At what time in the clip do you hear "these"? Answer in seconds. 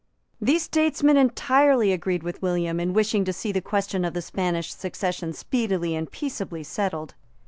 0.41-0.63